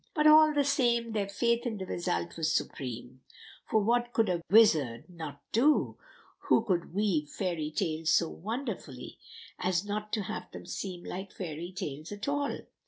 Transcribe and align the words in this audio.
But, 0.15 0.25
all 0.25 0.51
the 0.51 0.63
same, 0.63 1.11
their 1.11 1.29
faith 1.29 1.63
in 1.63 1.77
the 1.77 1.85
result 1.85 2.35
was 2.35 2.51
supreme; 2.51 3.21
for 3.69 3.83
what 3.83 4.13
could 4.13 4.29
a 4.29 4.41
wizard 4.49 5.03
not 5.07 5.43
do 5.51 5.95
who 6.45 6.63
could 6.65 6.95
weave 6.95 7.29
fairy 7.29 7.69
tales 7.69 8.09
so 8.09 8.27
wonderfully 8.27 9.19
as 9.59 9.85
not 9.85 10.11
to 10.13 10.23
have 10.23 10.49
them 10.53 10.65
seem 10.65 11.03
like 11.03 11.31
fairy 11.31 11.71
tales 11.71 12.11
at 12.11 12.27
all. 12.27 12.61